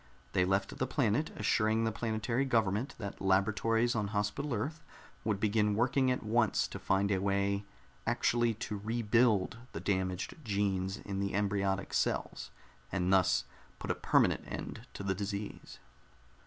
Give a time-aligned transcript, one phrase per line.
[0.33, 4.83] They left the planet, assuring the planetary government that laboratories on Hospital Earth
[5.23, 7.65] would begin working at once to find a way
[8.07, 12.49] actually to rebuild the damaged genes in the embryonic cells,
[12.91, 13.43] and thus
[13.77, 15.77] put a permanent end to the disease.